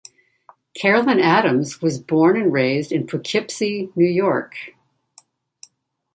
[0.75, 4.55] Carolyn Adams was born and raised in Poughkeepsie, New York.